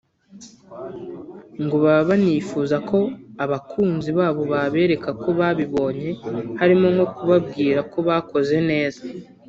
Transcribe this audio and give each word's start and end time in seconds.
ngo 1.63 1.75
baba 1.83 2.03
banifuza 2.09 2.75
ko 2.89 2.99
abakunzi 3.43 4.09
babo 4.19 4.41
babereka 4.53 5.09
ko 5.21 5.29
babibonye 5.39 6.09
harimo 6.59 6.87
nko 6.95 7.05
kubabwira 7.15 7.79
ko 7.91 7.97
bakoze 8.07 8.55
neza 8.69 9.01